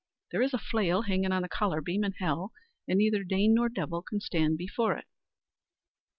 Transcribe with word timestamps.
There 0.31 0.41
is 0.41 0.51
a 0.51 0.57
flail 0.57 1.03
hangin' 1.03 1.31
on 1.31 1.43
the 1.43 1.47
collar 1.47 1.79
beam 1.79 2.03
in 2.03 2.13
hell, 2.13 2.53
and 2.87 2.97
neither 2.97 3.23
Dane 3.23 3.53
nor 3.53 3.69
devil 3.69 4.01
can 4.01 4.19
stand 4.19 4.57
before 4.57 4.97
it." 4.97 5.05